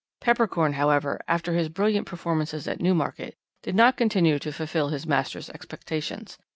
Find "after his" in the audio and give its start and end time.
1.27-1.69